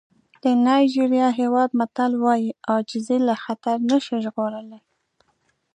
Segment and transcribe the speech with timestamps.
[0.43, 4.79] د نایجېریا هېواد متل وایي عاجزي له خطر نه شي ژغورلی.